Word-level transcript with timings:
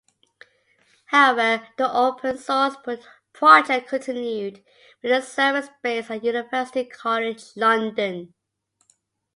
However 1.09 1.67
the 1.77 1.93
open 1.93 2.39
source 2.39 2.75
project 3.33 3.87
continued, 3.87 4.63
with 5.03 5.11
the 5.11 5.21
servers 5.21 5.69
based 5.83 6.09
at 6.09 6.23
University 6.23 6.85
College 6.85 7.55
London. 7.55 8.33